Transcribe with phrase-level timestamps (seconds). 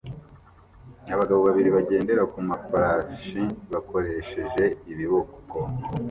[1.13, 5.57] Abagabo babiri bagendera ku mafarashi bakoresheje ibiboko